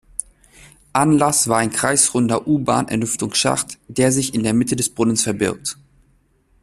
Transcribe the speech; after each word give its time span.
Anlass 0.93 1.47
war 1.47 1.59
ein 1.59 1.69
kreisrunder 1.69 2.47
U-Bahn-Entlüftungsschacht, 2.47 3.77
der 3.87 4.11
sich 4.11 4.33
in 4.33 4.41
der 4.41 4.55
Mitte 4.55 4.75
des 4.75 4.89
Brunnens 4.89 5.21
verbirgt. 5.21 5.77